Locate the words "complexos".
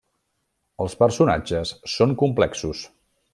2.23-2.83